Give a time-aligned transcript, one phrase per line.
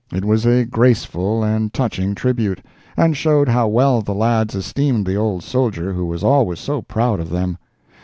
[0.11, 2.65] It was a graceful and touching tribute,
[2.97, 7.19] and showed how well the lads esteemed the old soldier who was always so proud
[7.19, 7.59] of them.